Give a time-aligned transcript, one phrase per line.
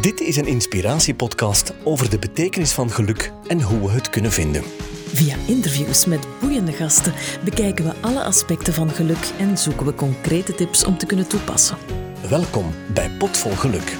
[0.00, 4.62] Dit is een inspiratiepodcast over de betekenis van geluk en hoe we het kunnen vinden.
[5.14, 10.54] Via interviews met boeiende gasten bekijken we alle aspecten van geluk en zoeken we concrete
[10.54, 11.76] tips om te kunnen toepassen.
[12.28, 13.96] Welkom bij Potvol Geluk.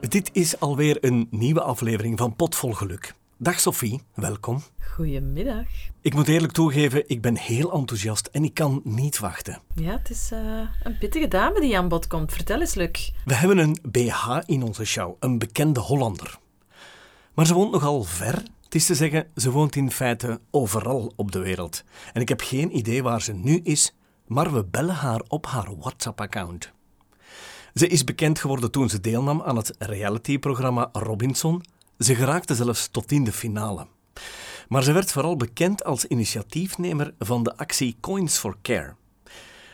[0.00, 3.17] Dit is alweer een nieuwe aflevering van Potvol Geluk.
[3.40, 4.62] Dag Sophie, welkom.
[4.94, 5.66] Goedemiddag.
[6.00, 9.60] Ik moet eerlijk toegeven, ik ben heel enthousiast en ik kan niet wachten.
[9.74, 12.32] Ja, het is uh, een pittige dame die aan bod komt.
[12.32, 13.12] Vertel eens, Luc.
[13.24, 16.38] We hebben een BH in onze show, een bekende Hollander.
[17.34, 18.42] Maar ze woont nogal ver.
[18.64, 21.84] Het is te zeggen, ze woont in feite overal op de wereld.
[22.12, 23.94] En ik heb geen idee waar ze nu is,
[24.26, 26.72] maar we bellen haar op haar WhatsApp-account.
[27.74, 31.62] Ze is bekend geworden toen ze deelnam aan het realityprogramma Robinson.
[31.98, 33.86] Ze geraakte zelfs tot in de finale.
[34.68, 38.94] Maar ze werd vooral bekend als initiatiefnemer van de actie Coins for Care.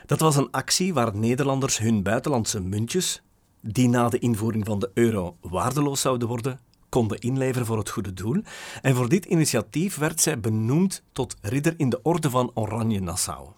[0.06, 3.22] Dat was een actie waar Nederlanders hun buitenlandse muntjes,
[3.60, 8.12] die na de invoering van de euro waardeloos zouden worden, konden inleveren voor het goede
[8.12, 8.42] doel.
[8.82, 13.48] En voor dit initiatief werd zij benoemd tot ridder in de Orde van Oranje Nassau.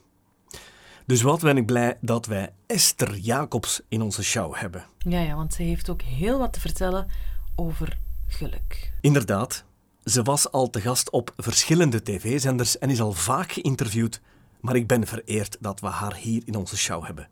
[1.06, 4.84] Dus wat ben ik blij dat wij Esther Jacobs in onze show hebben.
[4.98, 7.06] Ja, ja, want ze heeft ook heel wat te vertellen
[7.56, 8.92] over geluk.
[9.00, 9.64] Inderdaad,
[10.04, 14.20] ze was al te gast op verschillende tv-zenders en is al vaak geïnterviewd,
[14.60, 17.28] maar ik ben vereerd dat we haar hier in onze show hebben.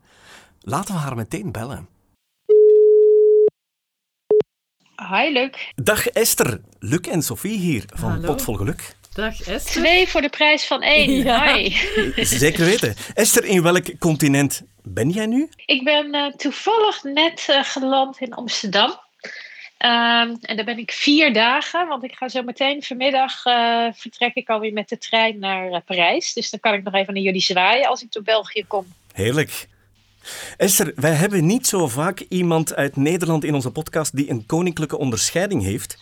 [0.61, 1.89] Laten we haar meteen bellen.
[5.11, 5.51] Hi, Luc.
[5.75, 8.27] Dag Esther, Luc en Sophie hier van Hallo.
[8.27, 8.97] Potvol Geluk.
[9.13, 9.83] Dag Esther.
[9.83, 11.11] Twee voor de prijs van één.
[11.25, 11.55] Ja.
[11.55, 11.77] Hi.
[12.25, 12.95] Zeker weten.
[13.15, 15.49] Esther, in welk continent ben jij nu?
[15.67, 18.99] Ik ben eh, toevallig net eh, geland in Amsterdam.
[19.77, 24.35] Ehm, en daar ben ik vier dagen, want ik ga zo meteen vanmiddag eh, vertrek
[24.35, 26.33] ik alweer met de trein naar eh, Parijs.
[26.33, 28.87] Dus dan kan ik nog even naar jullie zwaaien als ik door België kom.
[29.13, 29.69] Heerlijk.
[30.57, 34.99] Esther, wij hebben niet zo vaak iemand uit Nederland in onze podcast die een koninklijke
[34.99, 35.99] onderscheiding heeft.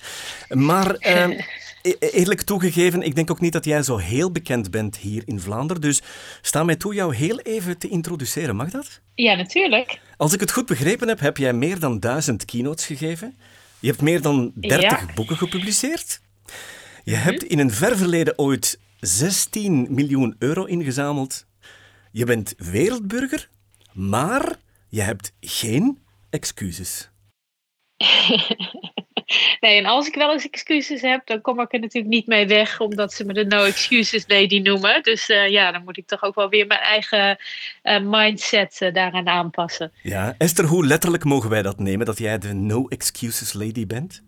[0.49, 1.29] Maar eh,
[1.83, 5.41] e- eerlijk toegegeven, ik denk ook niet dat jij zo heel bekend bent hier in
[5.41, 5.83] Vlaanderen.
[5.83, 6.01] Dus
[6.43, 8.57] sta mij toe jou heel even te introduceren.
[8.57, 9.01] Mag dat?
[9.15, 10.01] Ja, natuurlijk.
[10.17, 13.37] Als ik het goed begrepen heb, heb jij meer dan duizend keynotes gegeven.
[13.83, 15.03] Je hebt meer dan 30 Ja.
[15.05, 15.15] Mhm.
[15.15, 16.21] boeken gepubliceerd.
[17.05, 21.47] Je hebt in een ver verleden ooit 16 miljoen euro ingezameld.
[22.13, 23.49] Je bent wereldburger,
[23.93, 24.57] maar
[24.89, 25.99] je hebt geen
[26.31, 27.11] excuses.
[29.61, 32.47] Nee, en als ik wel eens excuses heb, dan kom ik er natuurlijk niet mee
[32.47, 35.03] weg, omdat ze me de no excuses lady noemen.
[35.03, 37.39] Dus eh, ja, dan moet ik toch ook wel weer mijn eigen
[37.83, 39.93] eh, mindset eh, daaraan aanpassen.
[40.03, 44.23] Ja, Esther, hoe letterlijk mogen wij dat nemen, dat jij de no excuses lady bent?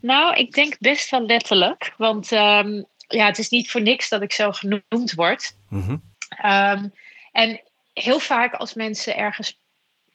[0.00, 1.94] Nou, ik denk best wel letterlijk.
[1.96, 5.56] Want ehm, ja, het is niet voor niks dat ik zo genoemd word.
[5.68, 5.96] Mhm.
[6.28, 6.88] Ehm,
[7.32, 7.60] en
[7.92, 9.58] heel vaak als mensen ergens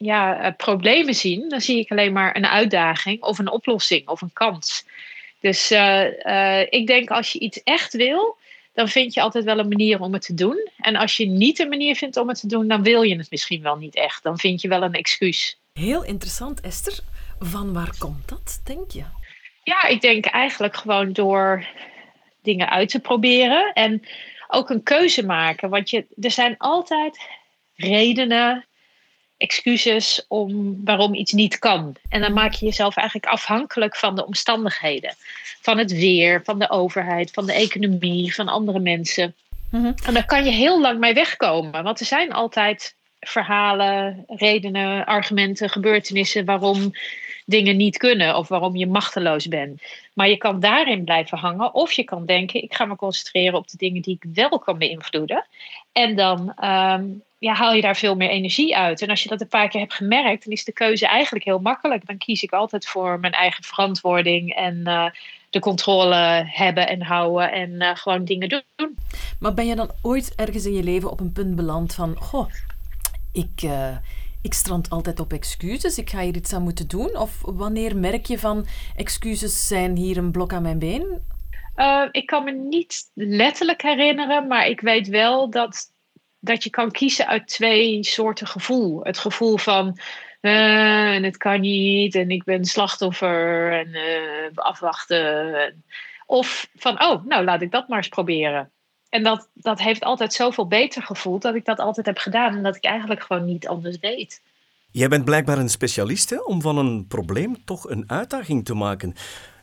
[0.04, 4.22] ja, eh, problemen zien, dan zie ik alleen maar een uitdaging of een oplossing of
[4.22, 4.86] een kans.
[5.40, 6.26] Dus eh,
[6.62, 8.38] eh, ik denk als je iets echt wil,
[8.74, 10.70] dan vind je altijd wel een manier om het te doen.
[10.78, 13.32] En als je niet een manier vindt om het te doen, dan wil je het
[13.32, 14.24] misschien wel niet echt.
[14.24, 15.58] Dan vind je wel een excuus.
[15.74, 17.00] Heel interessant, Esther.
[17.40, 19.04] Van waar komt dat, denk je?
[19.64, 21.66] Ja, ik denk eigenlijk gewoon door
[22.42, 24.04] dingen uit te proberen en
[24.48, 25.70] ook een keuze maken.
[25.70, 27.28] Want je, er zijn altijd
[27.76, 28.66] redenen,
[29.44, 31.96] excuses om waarom iets niet kan.
[32.10, 35.16] En dan maak je jezelf eigenlijk afhankelijk van de omstandigheden.
[35.62, 39.36] Van het weer, van de overheid, van de economie, van andere mensen.
[39.70, 39.92] Mhm.
[40.06, 41.84] En daar kan je heel lang mee wegkomen.
[41.84, 46.94] Want er zijn altijd verhalen, redenen, argumenten, gebeurtenissen waarom
[47.46, 49.82] dingen niet kunnen of waarom je machteloos bent.
[50.14, 53.68] Maar je kan daarin blijven hangen of je kan denken: ik ga me concentreren op
[53.68, 55.48] de dingen die ik wel kan beïnvloeden.
[55.92, 57.04] En dan ehm,
[57.44, 59.02] ja, haal je daar veel meer energie uit.
[59.02, 61.60] En als je dat een paar keer hebt gemerkt, dan is de keuze eigenlijk heel
[61.60, 62.06] makkelijk.
[62.08, 65.06] Dan kies ik altijd voor mijn eigen verantwoording en eh,
[65.50, 68.98] de controle hebben en houden en eh, gewoon dingen doen.
[69.40, 72.16] Maar ben je dan ooit ergens in je leven op een punt beland van...
[72.16, 72.50] Goh,
[73.32, 73.96] ik, eh,
[74.44, 77.18] ik strand altijd op excuses, ik ga hier iets aan moeten doen?
[77.18, 81.22] Of wanneer merk je van excuses zijn hier een blok aan mijn been?
[81.76, 85.92] Uh, ik kan me niet letterlijk herinneren, maar ik weet wel dat,
[86.40, 89.04] dat je kan kiezen uit twee soorten gevoel.
[89.04, 89.98] Het gevoel van
[90.42, 95.56] uh, en het kan niet en ik ben slachtoffer en uh, afwachten.
[95.56, 95.84] En,
[96.26, 98.73] of van oh, nou laat ik dat maar eens proberen.
[99.14, 102.64] En dat, dat heeft altijd zoveel beter gevoeld dat ik dat altijd heb gedaan en
[102.64, 104.42] dat ik eigenlijk gewoon niet anders deed.
[104.92, 109.14] Jij bent blijkbaar een specialist om van een probleem toch een uitdaging te maken.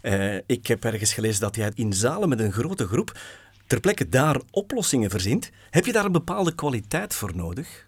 [0.02, 3.18] Uh, ik heb ergens gelezen dat jij in zalen met een grote groep
[3.66, 7.86] ter plekke daar oplossingen verzint, heb je daar een bepaalde kwaliteit voor nodig?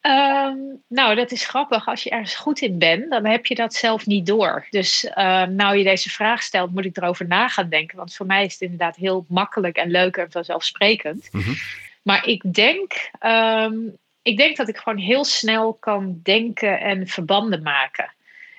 [0.00, 0.56] Ehm,
[0.88, 1.86] nou, dat is grappig.
[1.86, 4.66] Als je ergens goed in bent, dan heb je dat zelf niet door.
[4.70, 7.96] Dus uh, nou je deze vraag stelt, moet ik erover na gaan denken.
[7.96, 11.28] Want voor mij is het inderdaad heel makkelijk en leuk en vanzelfsprekend.
[11.32, 11.54] Mm
[12.02, 13.74] Maar ik denk, ehm,
[14.22, 18.12] ik denk dat ik gewoon heel snel kan denken en verbanden maken.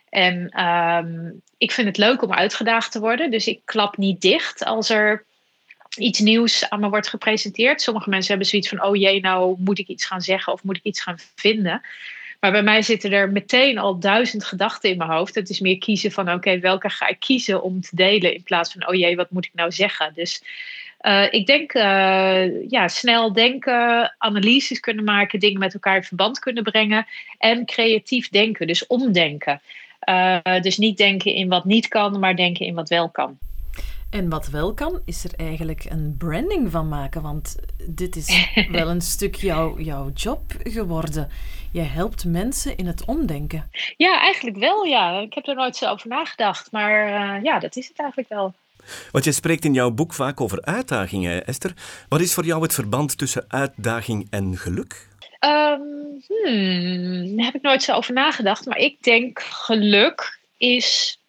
[0.10, 0.52] En
[1.58, 3.32] ik vind het leuk om uitgedaagd te worden.
[3.32, 5.26] Dus ik klap niet dicht als er
[5.98, 7.82] iets nieuws aan me wordt gepresenteerd.
[7.82, 10.78] Sommige mensen hebben zoiets van: oh jee, nou moet ik iets gaan zeggen of moet
[10.78, 11.82] ik iets gaan vinden.
[12.40, 15.36] Maar bij mij zitten er meteen al duizend gedachten in mijn hoofd.
[15.36, 18.34] Het is meer kiezen van: oké, welke ga ik kiezen om te delen?
[18.34, 20.12] In plaats van: oh jee, wat moet ik nou zeggen?
[20.14, 20.44] Dus
[21.02, 26.40] uh, ik denk uh, ja, snel denken, analyses kunnen maken, dingen met elkaar in verband
[26.40, 27.08] kunnen brengen.
[27.38, 29.62] En creatief denken, dus omdenken.
[30.10, 33.38] Uh, dus niet denken in wat niet kan, maar denken in wat wel kan.
[34.12, 37.22] En wat wel kan, is er eigenlijk een branding van maken.
[37.22, 37.56] Want
[37.88, 41.30] dit is wel een stuk jouw, jouw job geworden.
[41.72, 43.70] Je helpt mensen in het omdenken.
[43.98, 45.20] Ja, eigenlijk wel, ja.
[45.20, 46.72] Ik heb er nooit zo over nagedacht.
[46.72, 48.54] Maar uh, ja, dat is het eigenlijk wel.
[49.12, 51.74] Want je spreekt in jouw boek vaak over uitdagingen, Esther.
[52.10, 55.08] Wat is voor jou het verband tussen uitdaging en geluk?
[55.46, 58.66] Um, hmm, daar heb ik nooit zo over nagedacht.
[58.66, 61.20] Maar ik denk geluk is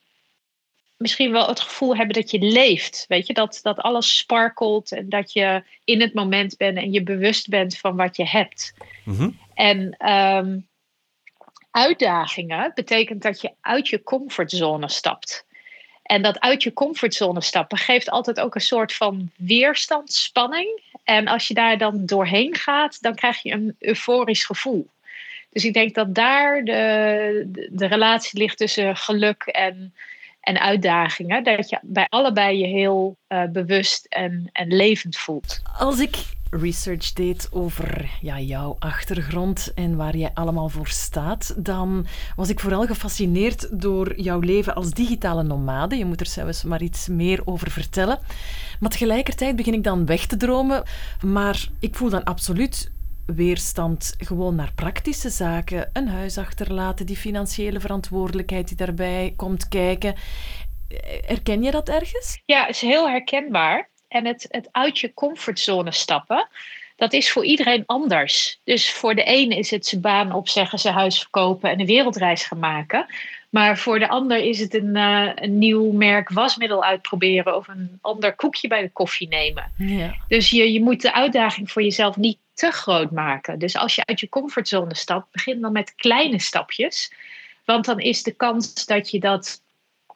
[1.02, 3.04] misschien wel het gevoel hebben dat je leeft.
[3.08, 7.02] Weet je, dat, dat alles sparkelt en dat je in het moment bent en je
[7.02, 8.74] bewust bent van wat je hebt.
[9.04, 9.30] Mhm.
[9.54, 10.68] En um,
[11.70, 15.46] uitdagingen betekent dat je uit je comfortzone stapt.
[16.02, 20.80] En dat uit je comfortzone stappen geeft altijd ook een soort van weerstandsspanning.
[21.04, 24.88] En als je daar dan doorheen gaat, dan krijg je een euforisch gevoel.
[25.50, 29.94] Dus ik denk dat daar de, de, de relatie ligt tussen geluk en
[30.42, 31.44] en uitdagingen.
[31.44, 35.60] Dat je bij allebei je heel uh, bewust en, en levend voelt.
[35.78, 36.16] Als ik
[36.50, 42.06] research deed over ja, jouw achtergrond en waar jij allemaal voor staat, dan
[42.36, 45.96] was ik vooral gefascineerd door jouw leven als digitale nomade.
[45.96, 48.18] Je moet er zelfs maar iets meer over vertellen.
[48.80, 50.82] Maar tegelijkertijd begin ik dan weg te dromen.
[51.24, 52.90] Maar ik voel dan absoluut
[53.26, 55.90] weerstand gewoon naar praktische zaken.
[55.92, 60.14] Een huis achterlaten, die financiële verantwoordelijkheid die daarbij komt kijken.
[61.26, 62.42] Herken je dat ergens?
[62.44, 63.90] Ja, is heel herkenbaar.
[64.08, 66.48] En het, het uit je comfortzone stappen,
[66.96, 68.60] dat is voor iedereen anders.
[68.64, 72.44] Dus voor de ene is het zijn baan opzeggen, zijn huis verkopen en een wereldreis
[72.44, 73.06] gaan maken.
[73.50, 77.98] Maar voor de ander is het een, uh, een nieuw merk wasmiddel uitproberen of een
[78.00, 79.72] ander koekje bij de koffie nemen.
[79.76, 80.14] Ja.
[80.28, 83.58] Dus je, je moet de uitdaging voor jezelf niet te groot maken.
[83.58, 87.12] Dus als je uit je comfortzone stapt, begin dan met kleine stapjes.
[87.64, 89.62] Want dan is de kans dat je dat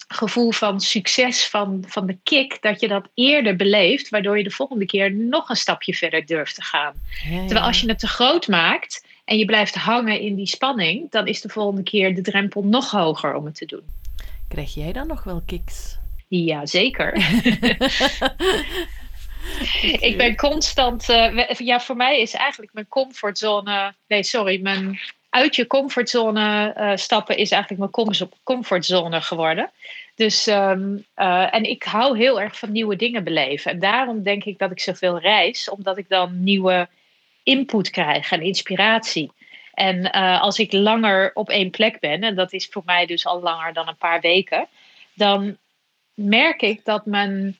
[0.09, 4.51] gevoel van succes, van, van de kick, dat je dat eerder beleeft, waardoor je de
[4.51, 6.95] volgende keer nog een stapje verder durft te gaan.
[7.23, 11.27] Terwijl als je het te groot maakt en je blijft hangen in die spanning, dan
[11.27, 13.83] is de volgende keer de drempel nog hoger om het te doen.
[14.49, 15.99] Krijg jij dan nog wel kicks?
[16.29, 17.13] Ja, zeker.
[20.01, 21.09] ik ben constant.
[21.09, 23.95] Uh, ja, voor mij is eigenlijk mijn comfortzone.
[24.07, 24.61] Nee, sorry.
[24.61, 25.01] Mijn
[25.31, 29.71] uit je comfortzone uh, stappen is eigenlijk mijn comfortzone geworden.
[30.15, 33.71] Dus, um, uh, en ik hou heel erg van nieuwe dingen beleven.
[33.71, 36.89] En daarom denk ik dat ik zoveel reis, omdat ik dan nieuwe
[37.43, 39.33] input krijg en inspiratie.
[39.75, 43.41] En als ik langer op één plek ben, en dat is voor mij dus al
[43.41, 44.67] langer dan een paar weken,
[45.15, 45.57] dan
[46.15, 47.59] merk ik dat mijn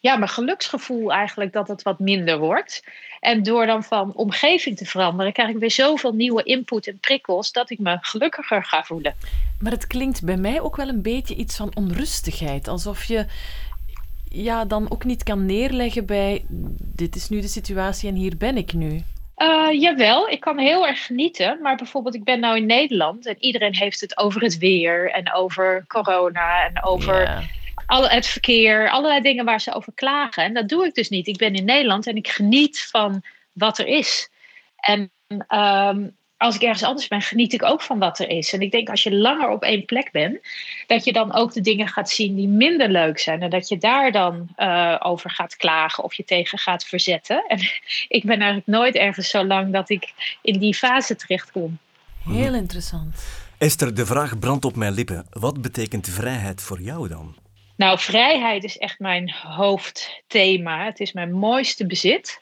[0.00, 2.84] ja, mijn geluksgevoel eigenlijk dat het wat minder wordt.
[3.20, 7.52] En door dan van omgeving te veranderen, krijg ik weer zoveel nieuwe input en prikkels
[7.52, 9.14] dat ik me gelukkiger ga voelen.
[9.60, 12.68] Maar het klinkt bij mij ook wel een beetje iets van onrustigheid.
[12.68, 13.26] Alsof je
[14.28, 16.44] ja, dan ook niet kan neerleggen bij
[16.78, 19.02] dit is nu de situatie en hier ben ik nu.
[19.38, 21.58] Uh, jawel, ik kan heel erg genieten.
[21.62, 25.32] Maar bijvoorbeeld, ik ben nou in Nederland en iedereen heeft het over het weer en
[25.32, 27.48] over corona en over
[27.88, 30.44] alle, het verkeer, allerlei dingen waar ze over klagen.
[30.44, 31.26] En dat doe ik dus niet.
[31.26, 34.30] Ik ben in Nederland en ik geniet van wat er is.
[34.76, 35.10] En
[35.48, 38.52] um, als ik ergens anders ben, geniet ik ook van wat er is.
[38.52, 40.38] En ik denk als je langer op één plek bent,
[40.86, 43.42] dat je dan ook de dingen gaat zien die minder leuk zijn.
[43.42, 47.44] En dat je daar dan uh, over gaat klagen of je tegen gaat verzetten.
[47.46, 47.58] En
[48.18, 51.78] ik ben eigenlijk nooit ergens zo lang dat ik in die fase terechtkom.
[52.24, 53.24] Heel interessant.
[53.58, 55.26] Esther, de vraag brandt op mijn lippen.
[55.30, 57.47] Wat betekent vrijheid voor jou dan?
[57.78, 60.84] Nou, vrijheid is echt mijn hoofdthema.
[60.84, 62.40] Het is mijn mooiste bezit.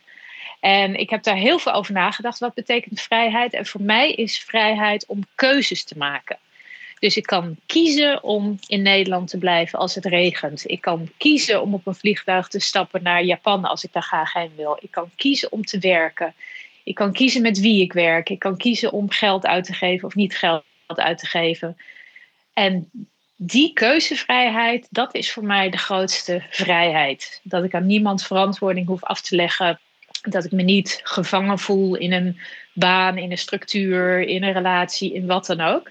[0.61, 2.39] En ik heb daar heel veel over nagedacht.
[2.39, 3.53] Wat betekent vrijheid?
[3.53, 6.39] En voor mij is vrijheid om keuzes te maken.
[6.99, 10.71] Dus ik kan kiezen om in Nederland te blijven als het regent.
[10.71, 14.33] Ik kan kiezen om op een vliegtuig te stappen naar Japan als ik daar graag
[14.33, 14.79] heen wil.
[14.81, 16.35] Ik kan kiezen om te werken.
[16.85, 18.29] Ik kan kiezen met wie ik werk.
[18.29, 21.77] Ik kan kiezen om geld uit te geven of niet geld uit te geven.
[22.53, 22.91] En
[23.37, 27.41] die keuzevrijheid, dat is voor mij de grootste vrijheid.
[27.43, 29.81] Dat ik aan niemand verantwoording hoef af te leggen.
[30.23, 32.39] Dat ik me niet gevangen voel in een
[32.73, 35.91] baan, in een structuur, in een relatie, in wat dan ook.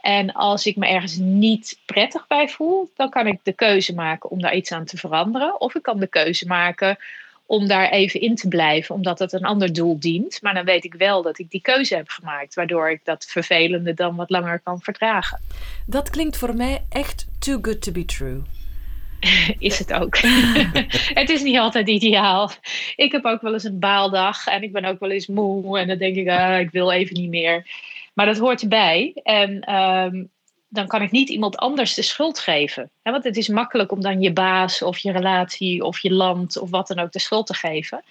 [0.00, 4.30] En als ik me ergens niet prettig bij voel, dan kan ik de keuze maken
[4.30, 5.60] om daar iets aan te veranderen.
[5.60, 6.98] Of ik kan de keuze maken
[7.46, 10.42] om daar even in te blijven, omdat het een ander doel dient.
[10.42, 13.94] Maar dan weet ik wel dat ik die keuze heb gemaakt, waardoor ik dat vervelende
[13.94, 15.40] dan wat langer kan verdragen.
[15.86, 18.42] Dat klinkt voor mij echt too good to be true.
[19.58, 20.16] Is het ook.
[21.20, 22.50] het is niet altijd ideaal.
[22.96, 25.88] Ik heb ook wel eens een baaldag en ik ben ook wel eens moe en
[25.88, 27.66] dan denk ik, ah, ik wil even niet meer.
[28.14, 29.12] Maar dat hoort erbij.
[29.22, 30.24] En ehm,
[30.74, 32.90] dan kan ik niet iemand anders de schuld geven.
[33.02, 36.70] want het is makkelijk om dan je baas of je relatie of je land of
[36.70, 38.04] wat dan ook de schuld te geven.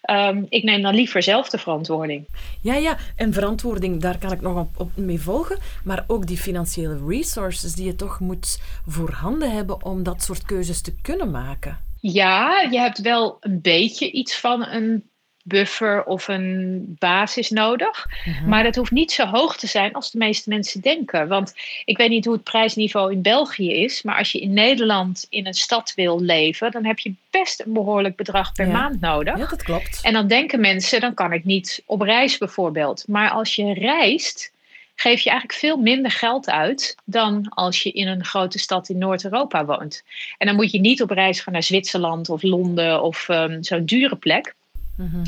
[0.00, 2.26] Ehm, ik neem dan liever zelf de verantwoording.
[2.62, 5.58] Ja, ja, en verantwoording, daar kan ik nog op, op mee volgen.
[5.84, 10.80] Maar ook die financiële resources die je toch moet voorhanden hebben om dat soort keuzes
[10.82, 11.78] te kunnen maken.
[12.00, 15.10] Ja, je hebt wel een beetje iets van een
[15.48, 18.06] buffer of een basis nodig.
[18.24, 18.48] Mhm.
[18.48, 21.28] Maar dat hoeft niet zo hoog te zijn als de meeste mensen denken.
[21.28, 24.02] Want ik weet niet hoe het prijsniveau in België is.
[24.02, 27.72] Maar als je in Nederland in een stad wil leven, dan heb je best een
[27.72, 29.38] behoorlijk bedrag per maand nodig.
[29.38, 30.00] Ja, dat klopt.
[30.02, 33.04] En dan denken mensen, dan kan ik niet op reis bijvoorbeeld.
[33.06, 34.52] Maar als je reist,
[35.00, 38.98] geef je eigenlijk veel minder geld uit dan als je in een grote stad in
[38.98, 40.02] Noord-Europa woont.
[40.38, 43.84] En dan moet je niet op reis gaan naar Zwitserland of Londen of um, zo'n
[43.84, 44.54] dure plek.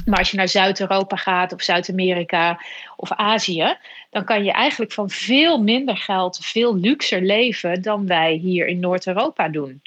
[0.05, 2.61] Maar als je naar Zuid-Europa gaat of Zuid-Amerika
[2.97, 3.77] of Azië,
[4.11, 8.81] dan kan je eigenlijk van veel minder geld veel luxer leven dan wij hier in
[8.81, 9.83] Noord-Europa doen.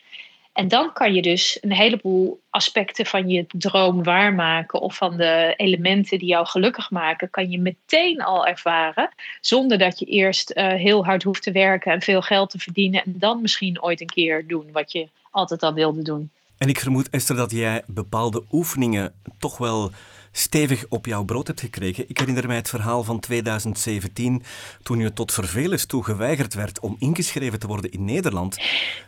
[0.54, 5.54] En dan kan je dus een heleboel aspecten van je droom waarmaken of van de
[5.58, 9.10] elementen die jou gelukkig maken, kan je meteen al ervaren,
[9.42, 13.04] zonder dat je eerst eh, heel hard hoeft te werken en veel geld te verdienen
[13.04, 16.32] en dan misschien ooit een keer doen wat je altijd al wilde doen.
[16.64, 19.92] En ik vermoed, Esther, dat jij bepaalde oefeningen toch wel
[20.32, 22.10] stevig op jouw brood hebt gekregen.
[22.10, 24.44] Ik herinner mij het verhaal van 2017,
[24.84, 28.58] toen je tot vervelens toe geweigerd werd om ingeschreven te worden in Nederland.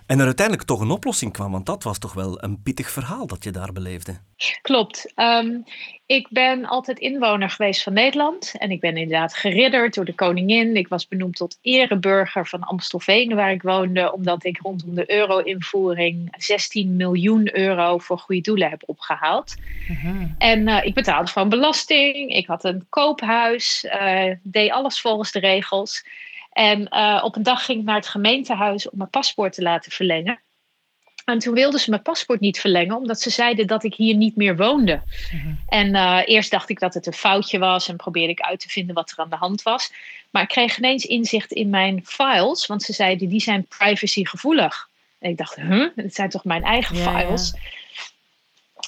[0.05, 3.27] En er uiteindelijk toch een oplossing kwam, want dat was toch wel een pittig verhaal
[3.27, 4.19] dat je daar beleefde.
[4.61, 5.11] Klopt.
[5.15, 5.61] Ehm,
[6.05, 8.53] ik ben altijd inwoner geweest van Nederland.
[8.57, 10.75] En ik ben inderdaad geridderd door de koningin.
[10.75, 16.35] Ik was benoemd tot ereburger van Amstelveen, waar ik woonde, omdat ik rondom de euro-invoering
[16.37, 19.55] 16 miljoen euro voor goede doelen heb opgehaald.
[19.87, 20.27] Mhm.
[20.37, 22.33] En uh, ik betaalde van belasting.
[22.33, 26.05] Ik had een koophuis, uh, deed alles volgens de regels.
[26.51, 29.91] En uh, op een dag ging ik naar het gemeentehuis om mijn paspoort te laten
[29.91, 30.39] verlengen.
[31.25, 34.35] En toen wilden ze mijn paspoort niet verlengen, omdat ze zeiden dat ik hier niet
[34.35, 35.01] meer woonde.
[35.31, 35.53] Mhm.
[35.67, 38.69] En uh, eerst dacht ik dat het een foutje was en probeerde ik uit te
[38.69, 39.91] vinden wat er aan de hand was.
[40.29, 44.89] Maar ik kreeg ineens inzicht in mijn files, want ze zeiden die zijn privacygevoelig.
[45.19, 47.53] En ik dacht, huh, het zijn toch mijn eigen files?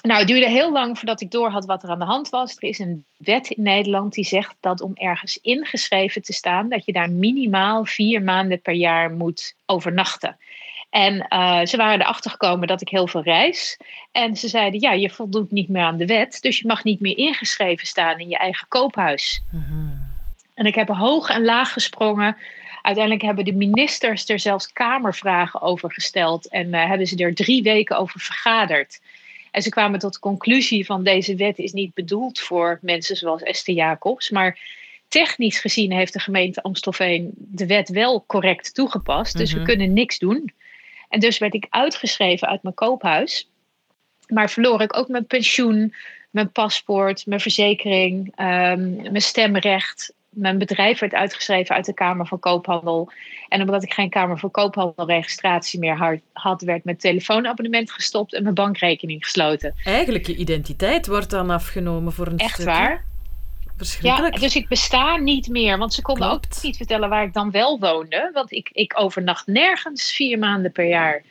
[0.02, 2.56] Nou, het duurde heel lang voordat ik door had wat er aan de hand was.
[2.56, 6.86] Er is een wet in Nederland die zegt dat om ergens ingeschreven te staan, dat
[6.86, 10.38] je daar minimaal vier maanden per jaar moet overnachten.
[10.90, 13.78] En uh, ze waren erachter gekomen dat ik heel veel reis.
[14.12, 16.42] En ze zeiden, ja, je voldoet niet meer aan de wet.
[16.42, 19.42] Dus je mag niet meer ingeschreven staan in je eigen koophuis.
[19.52, 19.88] Mhm.
[20.54, 22.38] En ik heb hoog en laag gesprongen.
[22.82, 26.50] Uiteindelijk hebben de ministers er zelfs kamervragen over gesteld.
[26.50, 29.00] En uh, hebben ze er drie weken over vergaderd.
[29.52, 33.42] En ze kwamen tot de conclusie van deze wet is niet bedoeld voor mensen zoals
[33.42, 34.30] Esther Jacobs.
[34.30, 34.60] Maar
[35.08, 39.38] technisch gezien heeft de gemeente Amstelveen de wet wel correct toegepast.
[39.38, 39.68] Dus we mhm.
[39.68, 40.52] kunnen niks doen.
[41.10, 43.50] En dus werd ik uitgeschreven uit mijn koophuis.
[44.28, 45.94] Maar verloor ik ook mijn pensioen,
[46.30, 50.14] mijn paspoort, mijn verzekering, ehm, mijn stemrecht.
[50.30, 53.12] Mijn bedrijf werd uitgeschreven uit de Kamer van Koophandel.
[53.48, 58.56] En omdat ik geen Kamer van Koophandelregistratie meer had, werd mijn telefoonabonnement gestopt en mijn
[58.56, 59.76] bankrekening gesloten.
[59.84, 63.06] Eigenlijk je identiteit wordt dan afgenomen voor een Echt waar?
[64.02, 65.78] Ja, dus ik besta niet meer.
[65.78, 68.30] Want ze konden ook niet vertellen waar ik dan wel woonde.
[68.34, 71.24] Want ik, ik overnacht nergens vier maanden per jaar.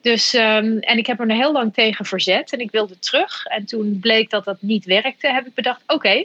[0.00, 2.52] Dus, um, en ik heb er heel lang tegen verzet.
[2.52, 3.44] En ik wilde terug.
[3.44, 5.32] En toen bleek dat dat niet werkte.
[5.32, 6.24] Heb ik bedacht, oké,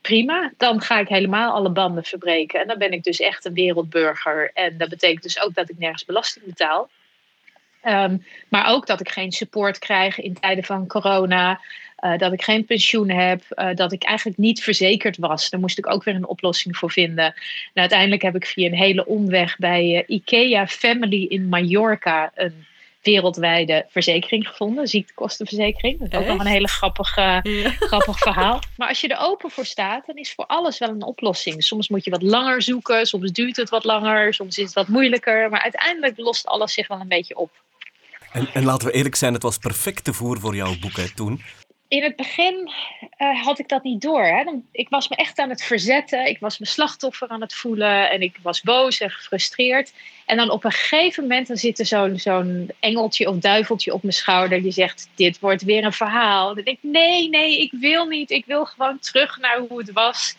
[0.00, 0.52] prima.
[0.56, 2.60] Dan ga ik helemaal alle banden verbreken.
[2.60, 4.50] En dan ben ik dus echt een wereldburger.
[4.54, 6.88] En dat betekent dus ook dat ik nergens belasting betaal.
[7.84, 8.16] Ehm,
[8.48, 11.60] maar ook dat ik geen support krijg in tijden van corona.
[12.04, 13.42] Uh, dat ik geen pensioen heb.
[13.50, 15.50] Uh, dat ik eigenlijk niet verzekerd was.
[15.50, 17.24] Daar moest ik ook weer een oplossing voor vinden.
[17.24, 17.34] En
[17.80, 22.66] uiteindelijk heb ik via een hele omweg bij uh, IKEA Family in Mallorca een
[23.02, 24.86] wereldwijde verzekering gevonden.
[24.88, 25.98] Ziektekostenverzekering.
[25.98, 27.42] Dat is ook nog een hele grappig, ja.
[27.80, 28.60] grappig verhaal.
[28.76, 31.64] Maar als je er open voor staat, dan is voor alles wel een oplossing.
[31.64, 33.06] Soms moet je wat langer zoeken.
[33.06, 34.34] Soms duurt het wat langer.
[34.34, 35.50] Soms is het wat moeilijker.
[35.50, 37.50] Maar uiteindelijk lost alles zich wel een beetje op.
[38.34, 41.42] En, en, laten we eerlijk zijn, het was perfect te voer voor jouw boek toen.
[41.88, 42.70] In het begin
[43.18, 44.24] uh, had ik dat niet door.
[44.24, 44.44] Hè.
[44.72, 46.26] Ik was me echt aan het verzetten.
[46.26, 48.10] Ik was me slachtoffer aan het voelen.
[48.10, 49.92] En ik was boos en gefrustreerd.
[50.26, 54.02] En dan op een gegeven moment dan zit er zo'n zo'n engeltje of duiveltje op
[54.02, 54.62] mijn schouder.
[54.62, 56.54] Die zegt, dit wordt weer een verhaal.
[56.54, 58.30] Dan denk ik, nee, nee, ik wil niet.
[58.30, 60.36] Ik wil gewoon terug naar hoe het was.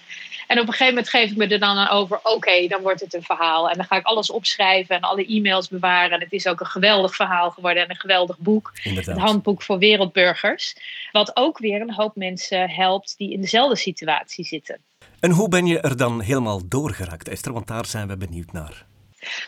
[0.47, 3.13] En op een gegeven moment geef ik me er dan over, oké, dan wordt het
[3.13, 3.69] een verhaal.
[3.69, 6.11] En dan ga ik alles opschrijven en alle e-mails bewaren.
[6.11, 8.71] En het is ook een geweldig verhaal geworden en een geweldig boek.
[8.83, 9.15] Inderdaad.
[9.15, 10.75] Het handboek voor wereldburgers.
[11.11, 14.79] Wat ook weer een hoop mensen helpt die in dezelfde situatie zitten.
[15.19, 17.53] En hoe ben je er dan helemaal doorgeraakt, Esther?
[17.53, 18.85] Want daar zijn we benieuwd naar.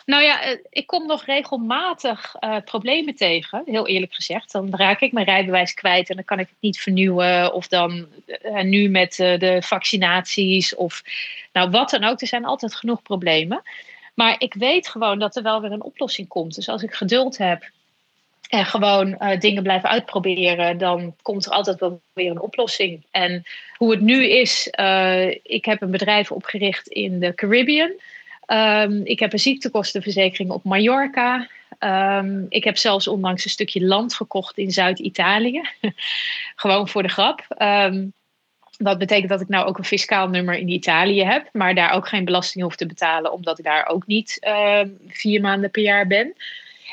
[0.06, 4.52] Nou ja, ik kom nog regelmatig uh, problemen tegen, heel eerlijk gezegd.
[4.52, 7.54] Dan raak ik mijn rijbewijs kwijt en dan kan ik het niet vernieuwen.
[7.54, 8.08] Of dan
[8.44, 11.04] uh, nu met de vaccinaties of
[11.54, 12.22] nou wat dan ook.
[12.22, 13.62] Er zijn altijd genoeg problemen.
[14.14, 16.56] Maar ik weet gewoon dat er wel weer een oplossing komt.
[16.56, 17.70] Dus als ik geduld heb
[18.50, 23.04] en gewoon dingen blijven uitproberen, dan komt er altijd wel weer een oplossing.
[23.12, 23.44] En
[23.76, 24.68] hoe het nu is,
[25.44, 27.92] ik heb een bedrijf opgericht in de Caribbean.
[28.48, 31.48] Um, ik heb een ziektekostenverzekering op Mallorca.
[31.80, 35.62] Um, ik heb zelfs onlangs een stukje land gekocht in Zuid-Italië.
[36.56, 37.46] Gewoon voor de grap.
[38.78, 42.08] Dat betekent dat ik nou ook een fiscaal nummer in Italië heb, maar daar ook
[42.08, 44.40] geen belasting hoef te betalen, omdat ik daar ook niet
[45.08, 46.34] vier maanden per jaar ben.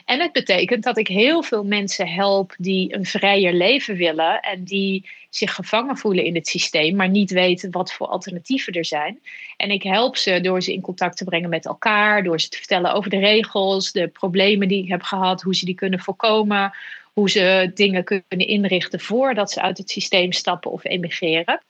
[0.04, 4.64] En het betekent dat ik heel veel mensen help die een vrijer leven willen en
[4.64, 9.20] die zich gevangen voelen in het systeem, maar niet weten wat voor alternatieven er zijn.
[9.56, 12.56] En ik help ze door ze in contact te brengen met elkaar, door ze te
[12.56, 16.72] vertellen over de regels, de problemen die ik heb gehad, hoe ze die kunnen voorkomen,
[17.12, 21.62] hoe ze dingen kunnen inrichten voordat ze uit het systeem stappen of emigreren.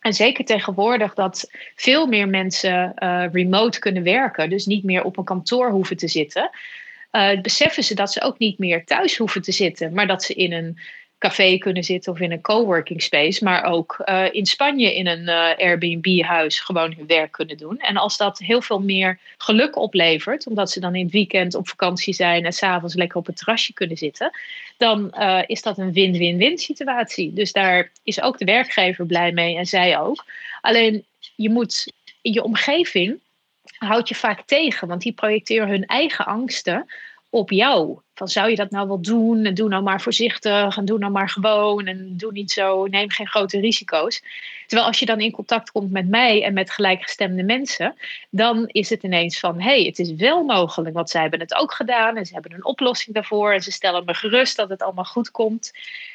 [0.00, 5.16] En zeker tegenwoordig dat veel meer mensen uh, remote kunnen werken, dus niet meer op
[5.16, 6.50] een kantoor hoeven te zitten
[7.14, 10.34] uh, beseffen ze dat ze ook niet meer thuis hoeven te zitten, maar dat ze
[10.34, 10.78] in een
[11.24, 15.22] café kunnen zitten of in een coworking space, maar ook uh, in Spanje in een
[15.22, 17.78] uh, Airbnb-huis gewoon hun werk kunnen doen.
[17.78, 21.68] En als dat heel veel meer geluk oplevert, omdat ze dan in het weekend op
[21.68, 24.30] vakantie zijn en s'avonds lekker op het terrasje kunnen zitten,
[24.76, 27.32] dan uh, is dat een win-win-win situatie.
[27.32, 30.24] Dus daar is ook de werkgever blij mee en zij ook.
[30.60, 33.18] Alleen je moet je omgeving
[33.78, 36.86] houd je vaak tegen, want die projecteren hun eigen angsten
[37.34, 37.98] op jou.
[38.14, 39.44] Van zou je dat nou wel doen?
[39.44, 43.10] En doe nou maar voorzichtig en doe nou maar gewoon en doe niet zo, neem
[43.10, 44.22] geen grote risico's.
[44.66, 47.94] Terwijl als je dan in contact komt met mij en met gelijkgestemde mensen,
[48.30, 51.54] dan is het ineens van hé, hey, het is wel mogelijk, want zij hebben het
[51.54, 54.82] ook gedaan en ze hebben een oplossing daarvoor en ze stellen me gerust dat het
[54.82, 55.72] allemaal goed komt.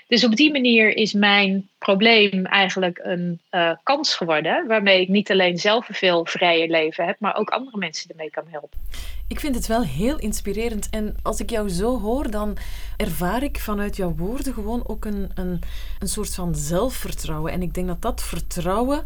[0.10, 5.32] Dus op die manier is mijn probleem eigenlijk een uh, kans geworden, waarmee ik niet
[5.32, 8.80] alleen zelf een veel vrijer leven heb, maar ook andere mensen ermee kan helpen.
[9.28, 12.58] Ik vind het wel heel inspirerend en als ik jou zo hoor, dan
[12.98, 15.60] ervaar ik vanuit jouw woorden gewoon ook een, een,
[16.00, 17.52] een soort van zelfvertrouwen.
[17.52, 19.04] En ik denk dat dat vertrouwen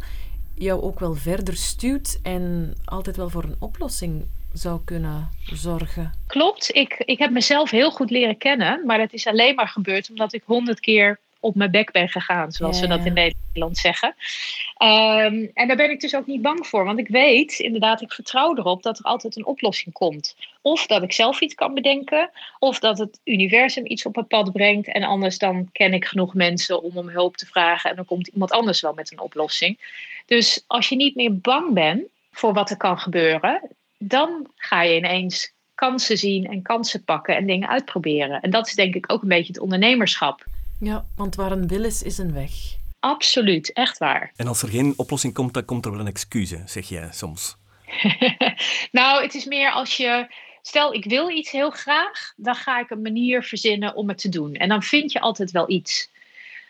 [0.54, 6.12] jou ook wel verder stuurt en altijd wel voor een oplossing zou kunnen zorgen.
[6.26, 10.10] Klopt, ik, ik heb mezelf heel goed leren kennen, maar dat is alleen maar gebeurd
[10.10, 13.78] omdat ik honderd keer op mijn bek ben gegaan, zoals ja, we dat in Nederland
[13.78, 14.08] zeggen.
[14.78, 18.12] Um, en daar ben ik dus ook niet bang voor, want ik weet inderdaad, ik
[18.12, 20.36] vertrouw erop dat er altijd een oplossing komt.
[20.62, 24.52] Of dat ik zelf iets kan bedenken, of dat het universum iets op het pad
[24.52, 24.88] brengt.
[24.88, 28.26] En anders dan ken ik genoeg mensen om om hulp te vragen en dan komt
[28.26, 29.78] iemand anders wel met een oplossing.
[30.26, 33.60] Dus als je niet meer bang bent voor wat er kan gebeuren,
[34.08, 38.40] dan ga je ineens kansen zien en kansen pakken en dingen uitproberen.
[38.40, 40.44] En dat is denk ik ook een beetje het ondernemerschap.
[40.80, 42.52] Ja, want waar een wil is, is een weg.
[43.00, 44.32] Absoluut, echt waar.
[44.36, 47.56] En als er geen oplossing komt, dan komt er wel een excuus, zeg jij soms.
[48.98, 50.26] nou, het is meer als je.
[50.62, 54.28] Stel, ik wil iets heel graag, dan ga ik een manier verzinnen om het te
[54.28, 54.54] doen.
[54.54, 56.10] En dan vind je altijd wel iets.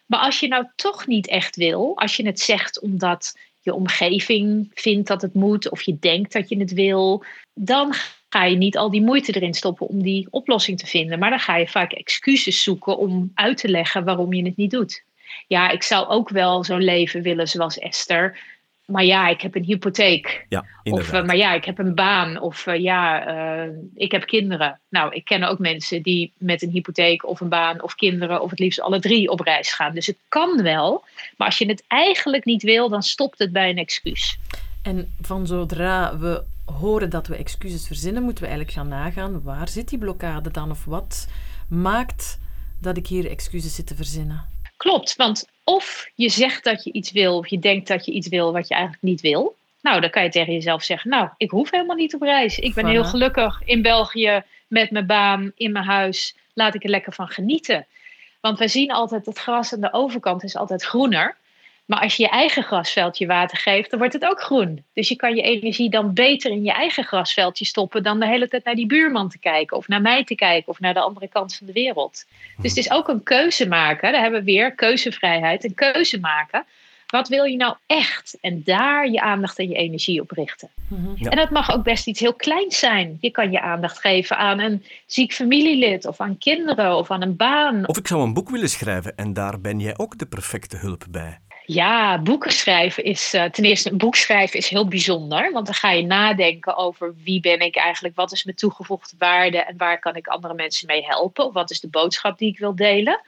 [0.06, 4.70] Maar als je nou toch niet echt wil, als je het zegt omdat je omgeving
[4.74, 7.24] vindt dat het moet, of je denkt dat je het wil,
[7.54, 7.94] dan
[8.28, 11.18] ga je niet al die moeite erin stoppen om die oplossing te vinden.
[11.18, 14.70] Maar dan ga je vaak excuses zoeken om uit te leggen waarom je het niet
[14.70, 15.04] doet.
[15.46, 18.38] Ja, ik zou ook wel zo'n leven willen zoals Esther.
[18.86, 20.46] Maar ja, ik heb een hypotheek.
[20.48, 22.40] Ja, Of, eh, maar ja, ik heb een baan.
[22.40, 24.80] Of eh, ja, eh, ik heb kinderen.
[24.88, 28.50] Nou, ik ken ook mensen die met een hypotheek of een baan of kinderen of
[28.50, 29.94] het liefst alle drie op reis gaan.
[29.94, 31.04] Dus het kan wel.
[31.36, 34.38] Maar als je het eigenlijk niet wil, dan stopt het bij een excuus.
[34.82, 39.68] En van zodra we horen dat we excuses verzinnen, moeten we eigenlijk gaan nagaan waar
[39.68, 41.28] zit die blokkade dan of wat
[41.68, 42.38] maakt
[42.80, 44.53] dat ik hier excuses zit te verzinnen.
[44.84, 48.28] Klopt, want of je zegt dat je iets wil, of je denkt dat je iets
[48.28, 49.56] wil wat je eigenlijk niet wil.
[49.80, 52.58] Nou, dan kan je tegen jezelf zeggen: Nou, ik hoef helemaal niet op reis.
[52.58, 56.36] Ik ben heel gelukkig in België met mijn baan, in mijn huis.
[56.54, 57.86] Laat ik er lekker van genieten.
[58.40, 61.36] Want wij zien altijd het gras aan de overkant is altijd groener.
[61.84, 64.84] Maar als je je eigen grasveldje water geeft, dan wordt het ook groen.
[64.92, 68.48] Dus je kan je energie dan beter in je eigen grasveldje stoppen dan de hele
[68.48, 71.28] tijd naar die buurman te kijken, of naar mij te kijken, of naar de andere
[71.28, 72.24] kant van de wereld.
[72.56, 74.12] Dus het is ook een keuze maken.
[74.12, 75.64] Daar hebben we weer keuzevrijheid.
[75.64, 76.64] Een keuze maken.
[77.06, 78.38] Wat wil je nou echt?
[78.40, 80.68] En daar je aandacht en je energie op richten.
[80.88, 81.12] Mhm.
[81.16, 81.30] Ja.
[81.30, 83.18] En dat mag ook best iets heel kleins zijn.
[83.20, 87.36] Je kan je aandacht geven aan een ziek familielid, of aan kinderen, of aan een
[87.36, 87.88] baan.
[87.88, 91.04] Of ik zou een boek willen schrijven en daar ben jij ook de perfecte hulp
[91.10, 91.38] bij.
[91.66, 95.52] Ja, boeken schrijven is eh, ten eerste een boek schrijven is heel bijzonder.
[95.52, 99.58] Want dan ga je nadenken over wie ben ik eigenlijk, wat is mijn toegevoegde waarde
[99.58, 101.44] en waar kan ik andere mensen mee helpen?
[101.44, 103.20] Of wat is de boodschap die ik wil delen?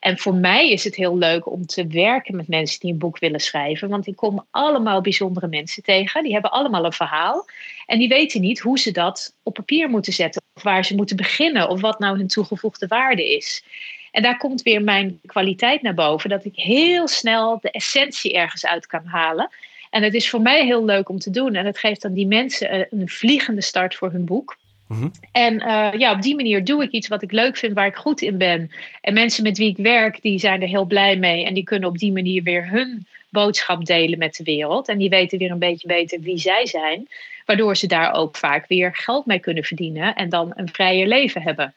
[0.00, 3.18] En voor mij is het heel leuk om te werken met mensen die een boek
[3.18, 3.88] willen schrijven.
[3.88, 6.22] Want ik kom allemaal bijzondere mensen tegen.
[6.22, 7.46] Die hebben allemaal een verhaal.
[7.86, 10.42] En die weten niet hoe ze dat op papier moeten zetten.
[10.54, 11.68] Of waar ze moeten beginnen.
[11.68, 13.64] Of wat nou hun toegevoegde waarde is.
[14.10, 16.30] En daar komt weer mijn kwaliteit naar boven.
[16.30, 19.50] Dat ik heel snel de essentie ergens uit kan halen.
[19.90, 21.54] En het is voor mij heel leuk om te doen.
[21.54, 24.56] En het geeft dan die mensen een- vliegende start voor hun boek.
[24.90, 25.08] Mhm.
[25.32, 27.96] En eh, ja, op die manier doe ik iets wat ik leuk vind, waar ik
[27.96, 28.70] goed in ben.
[29.00, 31.44] En mensen met wie ik werk, die zijn er heel blij mee.
[31.44, 34.88] En die kunnen op die manier weer hun boodschap delen met de wereld.
[34.88, 37.08] En die weten weer een beetje beter wie zij zijn.
[37.46, 40.14] Waardoor ze daar ook vaak weer geld mee kunnen verdienen.
[40.14, 41.74] En dan een vrijer leven hebben.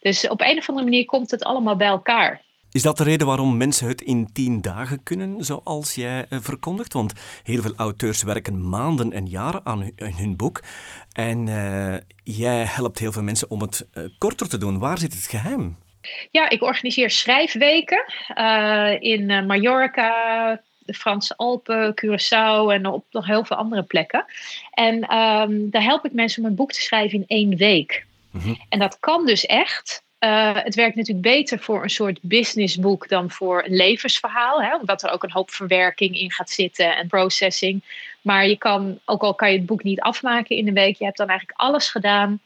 [0.00, 2.40] Dus op een of andere manier komt het allemaal bij elkaar.
[2.72, 6.92] Is dat de reden waarom mensen het in tien dagen kunnen, zoals jij eh, verkondigt?
[6.92, 10.62] Want heel veel auteurs werken maanden en jaren aan hun, aan hun boek.
[11.12, 14.78] En eh, jij helpt heel veel mensen om het eh, korter te doen.
[14.78, 15.76] Waar zit het geheim?
[16.30, 18.04] Ja, ik organiseer schrijfweken
[19.00, 24.24] in Mallorca, de Franse Alpen, Curaçao en op nog heel veel andere plekken.
[24.70, 28.06] En ehm, daar help ik mensen om een boek te schrijven in één week.
[28.30, 28.54] Mhm.
[28.68, 30.02] En dat kan dus echt.
[30.20, 34.62] Eh, het werkt natuurlijk beter voor een soort businessboek dan voor een levensverhaal.
[34.62, 37.84] Hè, omdat er ook een hoop verwerking in gaat zitten en processing.
[38.22, 41.04] Maar je kan, ook al kan je het boek niet afmaken in een week, je
[41.04, 42.40] hebt dan eigenlijk alles gedaan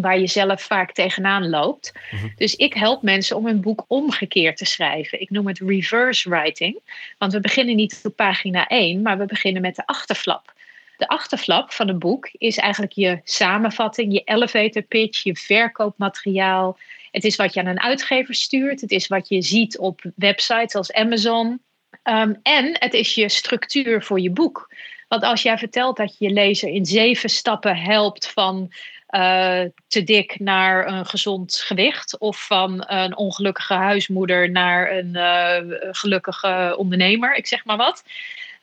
[0.00, 1.92] waar je zelf vaak tegenaan loopt.
[2.36, 5.20] Dus ik help mensen om een boek omgekeerd te schrijven.
[5.20, 6.78] Ik noem het reverse writing.
[7.18, 10.52] Want we beginnen niet op pagina 1, maar we beginnen met de achterflap.
[11.00, 16.78] De achterflap van een boek is eigenlijk je samenvatting, je elevator pitch, je verkoopmateriaal.
[17.10, 18.80] Het is wat je aan een uitgever stuurt.
[18.80, 21.62] Het is wat je ziet op websites als Amazon.
[22.04, 24.74] Um, en het is je structuur voor je boek.
[25.08, 28.72] Want als jij vertelt dat je je lezer in zeven stappen helpt van
[29.10, 35.78] uh, te dik naar een gezond gewicht, of van een ongelukkige huismoeder naar een uh,
[35.90, 38.02] gelukkige ondernemer, ik zeg maar wat,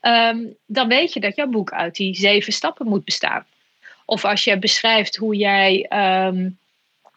[0.02, 3.46] um, dan weet je dat jouw boek uit die zeven stappen moet bestaan.
[4.06, 5.90] Of als je beschrijft hoe jij
[6.28, 6.58] um,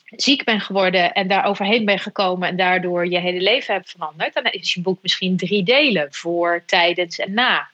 [0.04, 4.34] ziek bent geworden en daar overheen bent gekomen en daardoor je hele leven hebt veranderd,
[4.34, 7.68] dan is je boek misschien drie delen voor, tijdens en na.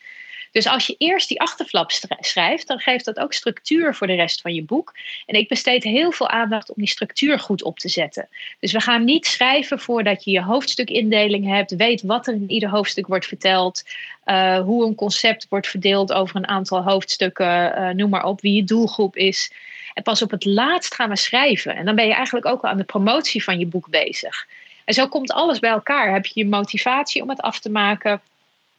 [0.56, 1.90] Dus als je eerst die achterflap
[2.20, 4.94] schrijft, dan geeft dat ook structuur voor de rest van je boek.
[5.26, 8.28] En ik besteed heel veel aandacht om die structuur goed op te zetten.
[8.60, 12.68] Dus we gaan niet schrijven voordat je je hoofdstukindeling hebt, weet wat er in ieder
[12.68, 13.82] hoofdstuk wordt verteld,
[14.24, 18.54] uh, hoe een concept wordt verdeeld over een aantal hoofdstukken, uh, noem maar op, wie
[18.54, 19.52] je doelgroep is.
[19.94, 21.76] En pas op het laatst gaan we schrijven.
[21.76, 24.46] En dan ben je eigenlijk ook al aan de promotie van je boek bezig.
[24.84, 26.12] En zo komt alles bij elkaar.
[26.12, 28.20] Heb je je motivatie om het af te maken?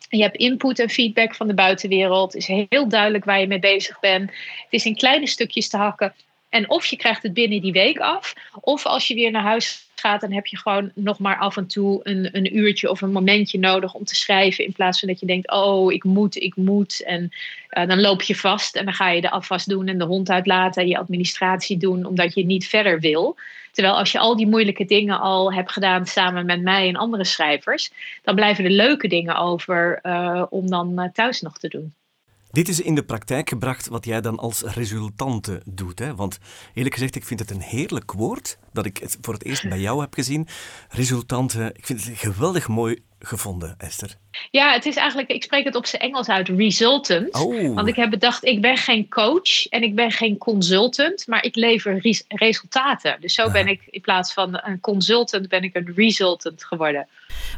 [0.10, 2.34] Je hebt input en feedback van de buitenwereld.
[2.34, 4.30] Het is heel duidelijk waar je mee bezig bent.
[4.30, 6.14] Het is in kleine stukjes te hakken.
[6.50, 9.88] En of je krijgt het binnen die week af, of als je weer naar huis
[9.96, 13.12] gaat, dan heb je gewoon nog maar af en toe een, een uurtje of een
[13.12, 14.66] momentje nodig om te schrijven.
[14.66, 17.04] In plaats van dat je denkt, oh, ik moet, ik moet.
[17.04, 17.32] En
[17.72, 20.30] uh, dan loop je vast en dan ga je de afwas doen en de hond
[20.30, 23.36] uitlaten en je administratie doen, omdat je niet verder wil.
[23.72, 27.24] Terwijl als je al die moeilijke dingen al hebt gedaan samen met mij en andere
[27.24, 27.92] schrijvers,
[28.24, 31.94] dan blijven er leuke dingen over uh, om dan uh, thuis nog te doen.
[32.58, 36.00] Dit is in de praktijk gebracht wat jij dan als resultante doet.
[36.00, 36.16] Hè?
[36.16, 36.38] Want
[36.74, 39.80] eerlijk gezegd, ik vind het een heerlijk woord dat ik het voor het eerst bij
[39.80, 40.48] jou heb gezien.
[40.90, 44.18] Resultante, ik vind het geweldig mooi gevonden, Esther?
[44.52, 47.34] Ja, het is eigenlijk, ik spreek het op zijn Engels uit, resultant.
[47.36, 47.76] Oh.
[47.76, 51.56] Want ik heb bedacht, ik ben geen coach en ik ben geen consultant, maar ik
[51.56, 53.18] lever res- resultaten.
[53.20, 57.08] Dus zo ben ik, in plaats van een consultant, ben ik een resultant geworden.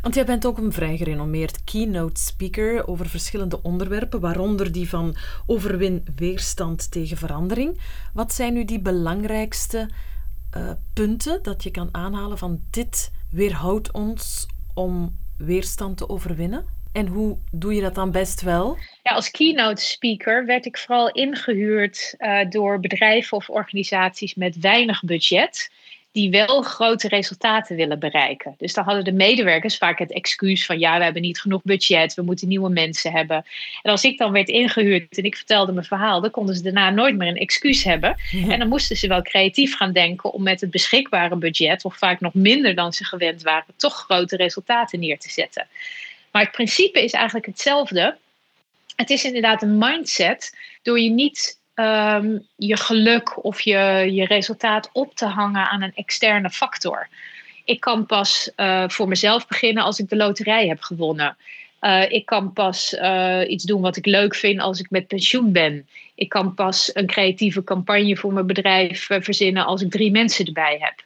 [0.02, 5.16] Want jij bent ook een vrij gerenommeerd keynote speaker over verschillende onderwerpen, waaronder die van
[5.46, 7.82] overwin weerstand tegen verandering.
[8.14, 9.90] Wat zijn nu die belangrijkste
[10.52, 16.66] eh, punten dat je kan aanhalen van dit weerhoudt ons om weerstand te overwinnen?
[16.92, 18.78] En hoe doe je dat dan best wel?
[19.04, 25.04] Ja, als keynote speaker werd ik vooral ingehuurd eh, door bedrijven of organisaties met weinig
[25.04, 25.72] budget.
[26.12, 28.56] Die wel grote resultaten willen bereiken.
[28.58, 32.14] Dus dan hadden de medewerkers vaak het excuus van ja, we hebben niet genoeg budget,
[32.14, 33.46] we moeten nieuwe mensen hebben.
[33.82, 36.90] En als ik dan werd ingehuurd en ik vertelde mijn verhaal, dan konden ze daarna
[36.90, 38.16] nooit meer een excuus hebben.
[38.50, 42.20] En dan moesten ze wel creatief gaan denken om met het beschikbare budget, of vaak
[42.20, 45.68] nog minder dan ze gewend waren, toch grote resultaten neer te zetten.
[46.32, 48.18] Maar het principe is eigenlijk hetzelfde.
[48.96, 54.90] Het is inderdaad een mindset door je niet ehm, je geluk of je, je resultaat
[54.94, 57.08] op te hangen aan een externe factor.
[57.64, 61.38] Ik kan pas eh, voor mezelf beginnen als ik de loterij heb gewonnen.
[61.82, 65.52] Uh, ik kan pas uh, iets doen wat ik leuk vind als ik met pensioen
[65.52, 65.88] ben.
[66.16, 70.78] Ik kan pas een creatieve campagne voor mijn bedrijf verzinnen als ik drie mensen erbij
[70.80, 71.04] heb.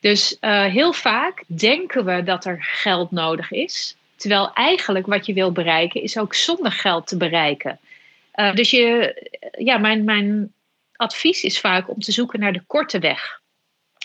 [0.00, 0.36] Dus
[0.72, 3.96] heel vaak denken we dat er geld nodig is.
[4.16, 7.78] Terwijl eigenlijk wat je wil bereiken is ook zonder geld te bereiken.
[8.40, 9.14] Uh, dus je,
[9.58, 10.52] ja, mijn, mijn
[10.96, 13.40] advies is vaak om te zoeken naar de korte weg.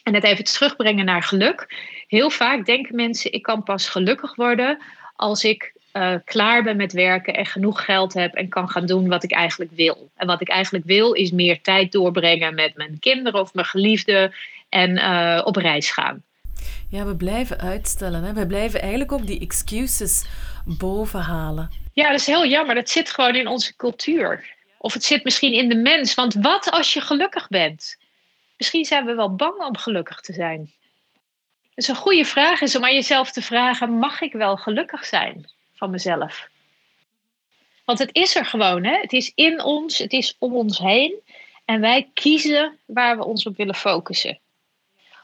[0.04, 1.76] En het even terugbrengen naar geluk.
[2.08, 4.78] Heel vaak denken mensen: ik kan pas gelukkig worden
[5.16, 9.08] als ik uh, klaar ben met werken en genoeg geld heb en kan gaan doen
[9.08, 10.10] wat ik eigenlijk wil.
[10.16, 14.34] En wat ik eigenlijk wil is meer tijd doorbrengen met mijn kinderen of mijn geliefde
[14.70, 16.24] en uh, op reis gaan.
[16.96, 18.24] Ja, we blijven uitstellen.
[18.24, 18.34] Hè?
[18.34, 20.26] We blijven eigenlijk ook die excuses
[20.66, 21.70] bovenhalen.
[21.94, 22.76] Ja, dat is heel jammer.
[22.76, 24.54] Dat zit gewoon in onze cultuur.
[24.78, 26.14] Of het zit misschien in de mens.
[26.14, 27.98] Want wat als je gelukkig bent?
[28.58, 30.72] Misschien zijn we wel bang om gelukkig te zijn.
[31.74, 35.50] Dus een goede vraag is om aan jezelf te vragen: mag ik wel gelukkig zijn
[35.74, 36.48] van mezelf?
[37.86, 39.00] Want het is er gewoon, hè?
[39.00, 41.14] Het is in ons, het is om ons heen.
[41.66, 44.40] En wij kiezen waar we ons op willen focussen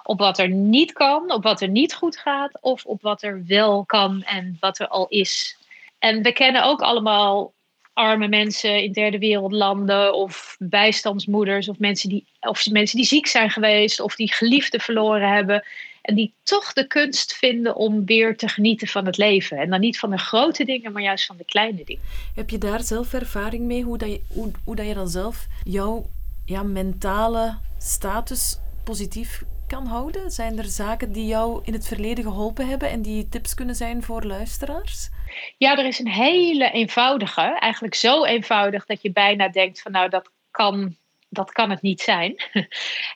[0.04, 3.44] op wat er niet kan, op wat er niet goed gaat, of op wat er
[3.48, 5.58] wel kan en wat er al is.
[6.00, 7.54] En we kennen ook allemaal
[7.94, 13.50] arme mensen in derde wereldlanden, of bijstandsmoeders, of mensen die, of mensen die ziek zijn
[13.50, 15.64] geweest, of die geliefden verloren hebben.
[16.02, 19.58] En die toch de kunst vinden om weer te genieten van het leven.
[19.58, 22.04] En dan niet van de grote dingen, maar juist van de kleine dingen.
[22.36, 23.84] Heb je daar zelf ervaring mee?
[23.84, 26.06] Hoe dat je, hoe, hoe dat je dan zelf jouw
[26.46, 30.32] ja, mentale status positief kan houden?
[30.32, 34.04] Zijn er zaken die jou in het verleden geholpen hebben en die tips kunnen zijn
[34.04, 35.10] voor luisteraars?
[35.58, 40.10] Ja, er is een hele eenvoudige, eigenlijk zo eenvoudig dat je bijna denkt van nou
[40.10, 40.96] dat kan,
[41.30, 42.36] dat kan het niet zijn.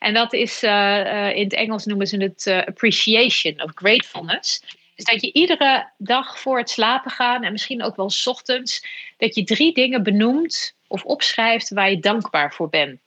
[0.08, 4.62] en dat is, uh, uh, in het Engels noemen ze het uh, appreciation of gratefulness.
[4.96, 8.86] Dus dat je iedere dag voor het slapen gaan en misschien ook wel 's ochtends,
[9.18, 13.00] dat je drie dingen benoemt of opschrijft waar je dankbaar voor bent.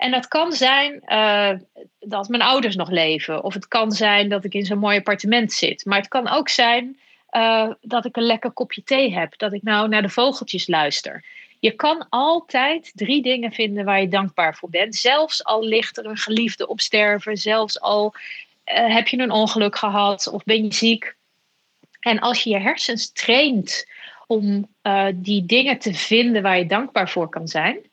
[0.00, 1.52] En dat kan zijn uh,
[1.98, 3.44] dat mijn ouders nog leven.
[3.44, 5.84] Of het kan zijn dat ik in zo'n mooi appartement zit.
[5.84, 6.98] Maar het kan ook zijn
[7.30, 9.38] uh, dat ik een lekker kopje thee heb.
[9.38, 11.24] Dat ik nou naar de vogeltjes luister.
[11.58, 14.94] Je kan altijd drie dingen vinden waar je dankbaar voor bent.
[14.94, 17.36] Zelfs al ligt er een geliefde op sterven.
[17.36, 21.14] Zelfs al uh, heb je een ongeluk gehad of ben je ziek.
[22.00, 23.88] En als je je hersens traint
[24.26, 24.68] om
[25.14, 27.89] die dingen te vinden waar je dankbaar voor kan zijn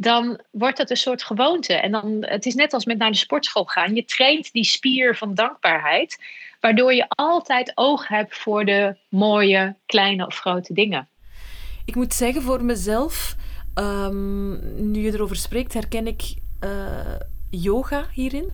[0.00, 1.74] dan wordt het een soort gewoonte.
[1.74, 3.94] En dan, het is net als met naar de sportschool gaan.
[3.94, 6.18] Je traint die spier van dankbaarheid,
[6.60, 11.08] waardoor je altijd oog hebt voor de mooie, kleine of grote dingen.
[11.84, 13.36] Ik moet zeggen voor mezelf,
[13.74, 16.34] um, nu je erover spreekt, herken ik
[16.64, 16.70] uh,
[17.50, 18.52] yoga hierin.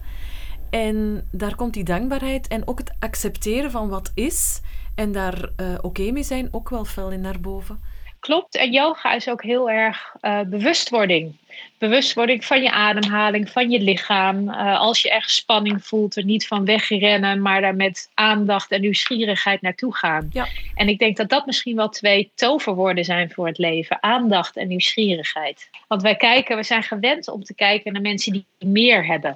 [0.69, 4.61] En daar komt die dankbaarheid en ook het accepteren van wat is
[4.95, 7.79] en daar uh, oké mee zijn ook wel fel in naar boven.
[8.19, 11.35] Klopt, en yoga is ook heel erg uh, bewustwording.
[11.77, 14.49] Bewustwording van je ademhaling, van je lichaam.
[14.49, 18.81] Uh, als je echt spanning voelt, er niet van wegrennen, maar daar met aandacht en
[18.81, 20.29] nieuwsgierigheid naartoe gaan.
[20.31, 20.47] Ja.
[20.75, 24.67] En ik denk dat dat misschien wel twee toverwoorden zijn voor het leven: aandacht en
[24.67, 25.69] nieuwsgierigheid.
[25.87, 29.35] Want wij kijken, we zijn gewend om te kijken naar mensen die meer hebben.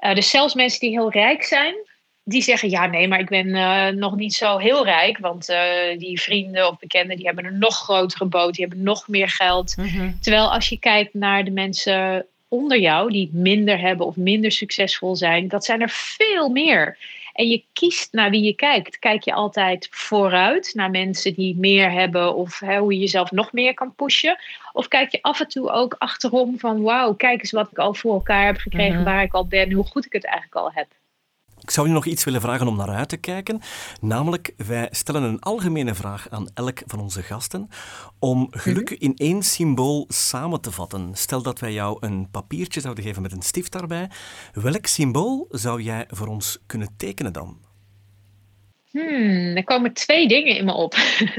[0.00, 1.74] Uh, dus zelfs mensen die heel rijk zijn,
[2.30, 5.18] die zeggen, ja nee, maar ik ben uh, nog niet zo heel rijk.
[5.18, 5.58] Want uh,
[5.98, 8.54] die vrienden of bekenden, die hebben een nog grotere boot.
[8.54, 9.76] Die hebben nog meer geld.
[9.76, 10.18] Mm-hmm.
[10.20, 15.16] Terwijl als je kijkt naar de mensen onder jou, die minder hebben of minder succesvol
[15.16, 15.48] zijn.
[15.48, 16.96] Dat zijn er veel meer.
[17.32, 18.98] En je kiest naar wie je kijkt.
[18.98, 23.52] Kijk je altijd vooruit naar mensen die meer hebben of hè, hoe je jezelf nog
[23.52, 24.38] meer kan pushen?
[24.72, 27.94] Of kijk je af en toe ook achterom van wauw, kijk eens wat ik al
[27.94, 29.04] voor elkaar heb gekregen, Mhm.
[29.04, 30.86] waar ik al ben, hoe goed ik het eigenlijk al heb.
[31.60, 33.60] Ik zou je nog iets willen vragen om naar uit te kijken.
[34.00, 37.68] Namelijk, wij stellen een algemene vraag aan elk van onze gasten
[38.18, 41.10] om geluk in één symbool samen te vatten.
[41.14, 44.10] Stel dat wij jou een papiertje zouden geven met een stift daarbij.
[44.52, 47.58] Welk symbool zou jij voor ons kunnen tekenen dan?
[48.90, 50.94] Hmm, er komen twee dingen in me op.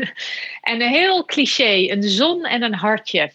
[0.71, 3.33] en een heel cliché, een zon en een hartje.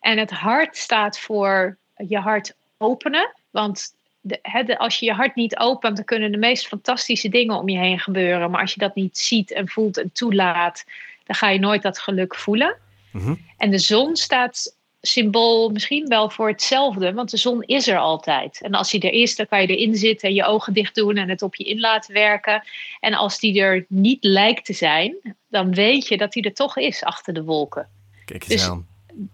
[0.00, 3.34] En het hart staat voor je hart openen.
[3.50, 3.94] Want
[4.28, 7.56] de, hè, de- als je je hart niet opent, dan kunnen de meest fantastische dingen
[7.56, 8.50] om je heen gebeuren.
[8.50, 10.84] Maar als je dat niet ziet en voelt en toelaat,
[11.24, 12.76] dan ga je nooit dat geluk voelen.
[13.12, 13.34] Mhm.
[13.56, 18.60] En de zon staat symbool misschien wel voor hetzelfde, want de zon is er altijd.
[18.62, 21.16] En als die er is, dan kan je erin zitten en je ogen dicht doen
[21.16, 22.62] en het op je in laten werken.
[23.00, 26.76] En als die er niet lijkt te zijn, dan weet je dat die er toch
[26.76, 27.88] is achter de wolken.
[28.24, 28.86] Kijk eens Dus- aan.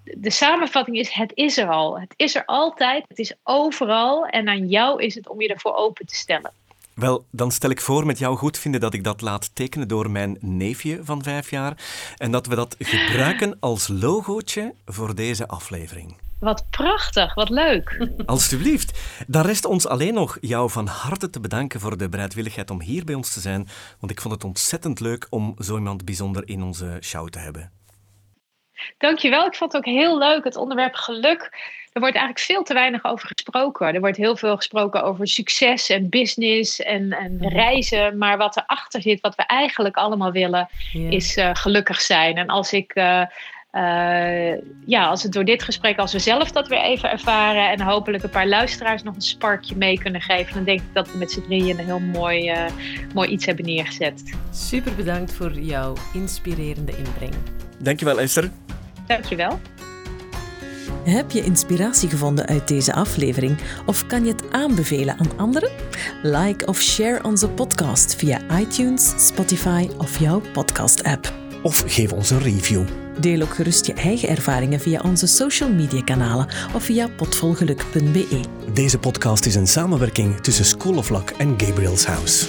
[0.04, 2.00] De samenvatting is: het is er al.
[2.00, 3.04] Het is er altijd.
[3.08, 4.26] Het is overal.
[4.26, 6.52] En aan jou is het om je ervoor open te stellen.
[6.94, 10.10] Wel, dan stel ik voor met jou goed vinden dat ik dat laat tekenen door
[10.10, 11.76] mijn neefje van vijf jaar
[12.16, 16.16] en dat we dat gebruiken als logootje voor deze aflevering.
[16.38, 18.08] Wat prachtig, wat leuk.
[18.26, 18.98] Alsjeblieft.
[19.26, 23.04] Dan rest ons alleen nog jou van harte te bedanken voor de bereidwilligheid om hier
[23.04, 23.68] bij ons te zijn,
[24.00, 27.70] want ik vond het ontzettend leuk om zo iemand bijzonder in onze show te hebben.
[28.98, 29.46] Dankjewel.
[29.46, 31.72] Ik vond het ook heel leuk, het onderwerp geluk.
[31.92, 33.94] Er wordt eigenlijk veel te weinig over gesproken.
[33.94, 38.18] Er wordt heel veel gesproken over succes en business en, en reizen.
[38.18, 40.68] Maar wat erachter zit, wat we eigenlijk allemaal willen,
[41.08, 42.36] is eh, gelukkig zijn.
[42.36, 42.94] En als ik.
[42.94, 43.22] eh,
[43.74, 47.80] eh, ja, als het door dit gesprek, als we zelf dat weer even ervaren en
[47.80, 51.18] hopelijk een paar luisteraars nog een sparkje mee kunnen geven, dan denk ik dat we
[51.18, 52.64] met z'n drieën een heel mooi, eh,
[53.14, 54.22] mooi iets hebben neergezet.
[54.50, 57.34] Super bedankt voor jouw inspirerende inbreng.
[57.78, 58.50] Dankjewel Esther.
[59.06, 59.60] Dankjewel.
[61.04, 65.70] Heb je inspiratie gevonden uit deze aflevering of kan je het aanbevelen aan anderen?
[66.22, 71.32] Like of share onze podcast via iTunes, Spotify of jouw podcast-app.
[71.62, 72.82] Of geef ons een review.
[73.20, 78.40] Deel ook gerust je eigen ervaringen via onze social media kanalen of via potvolgeluk.be.
[78.72, 82.46] Deze podcast is een samenwerking tussen School of Luck en Gabriel's House.